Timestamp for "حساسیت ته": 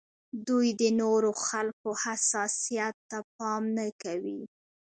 2.03-3.17